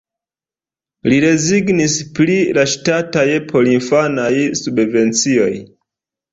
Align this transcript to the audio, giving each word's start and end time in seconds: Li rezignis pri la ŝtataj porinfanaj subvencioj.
Li 1.11 1.19
rezignis 1.25 1.97
pri 2.21 2.39
la 2.59 2.65
ŝtataj 2.73 3.27
porinfanaj 3.53 4.35
subvencioj. 4.65 5.55